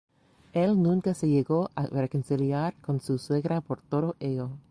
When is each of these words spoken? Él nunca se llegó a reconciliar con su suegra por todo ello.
Él 0.53 0.81
nunca 0.81 1.13
se 1.13 1.27
llegó 1.29 1.69
a 1.75 1.85
reconciliar 1.85 2.73
con 2.81 3.01
su 3.01 3.19
suegra 3.19 3.61
por 3.61 3.83
todo 3.83 4.15
ello. 4.19 4.49